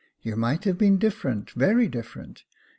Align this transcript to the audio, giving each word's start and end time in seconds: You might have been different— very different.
You 0.23 0.35
might 0.35 0.63
have 0.63 0.79
been 0.79 0.97
different— 0.97 1.51
very 1.65 1.87
different. 1.87 2.43